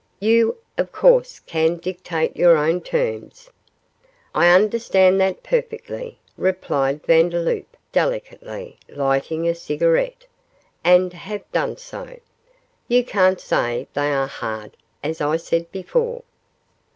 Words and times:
'You, 0.19 0.57
of 0.79 0.91
course, 0.91 1.37
can 1.39 1.77
dictate 1.77 2.35
your 2.35 2.57
own 2.57 2.81
terms.' 2.81 3.51
'I 4.33 4.55
understand 4.55 5.21
that 5.21 5.43
perfectly,' 5.43 6.17
replied 6.37 7.05
Vandeloup, 7.05 7.77
delicately, 7.91 8.79
lighting 8.89 9.47
a 9.47 9.53
cigarette, 9.53 10.25
'and 10.83 11.13
have 11.13 11.43
done 11.51 11.77
so. 11.77 12.19
You 12.87 13.03
can't 13.05 13.39
say 13.39 13.87
they 13.93 14.11
are 14.11 14.25
hard, 14.25 14.75
as 15.03 15.21
I 15.21 15.37
said 15.37 15.71
before. 15.71 16.23